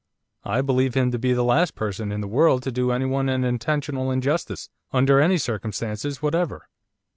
I 0.45 0.61
believe 0.61 0.95
him 0.95 1.11
to 1.11 1.19
be 1.19 1.31
the 1.31 1.43
last 1.43 1.75
person 1.75 2.11
in 2.11 2.21
the 2.21 2.27
world 2.27 2.63
to 2.63 2.71
do 2.71 2.89
anyone 2.91 3.29
an 3.29 3.43
intentional 3.43 4.09
injustice, 4.09 4.67
under 4.91 5.19
any 5.21 5.37
circumstances 5.37 6.23
whatever. 6.23 6.67